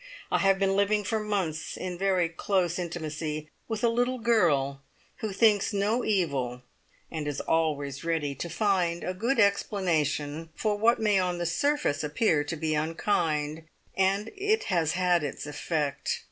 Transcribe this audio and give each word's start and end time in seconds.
I 0.31 0.39
have 0.39 0.57
been 0.57 0.75
living 0.75 1.03
for 1.03 1.19
months 1.19 1.77
in 1.77 1.95
very 1.95 2.27
close 2.27 2.79
intimacy 2.79 3.51
with 3.67 3.83
a 3.83 3.87
little 3.87 4.17
girl 4.17 4.81
who 5.17 5.31
thinks 5.31 5.73
no 5.73 6.03
evil, 6.03 6.63
and 7.11 7.27
is 7.27 7.39
always 7.39 8.03
ready 8.03 8.33
to 8.33 8.49
find 8.49 9.03
a 9.03 9.13
good 9.13 9.39
explanation 9.39 10.49
for 10.55 10.75
what 10.75 10.99
may 10.99 11.19
on 11.19 11.37
the 11.37 11.45
surface 11.45 12.03
appear 12.03 12.43
to 12.45 12.55
be 12.55 12.73
unkind, 12.73 13.65
and 13.95 14.31
it 14.35 14.63
has 14.73 14.93
had 14.93 15.23
its 15.23 15.45
effect. 15.45 16.19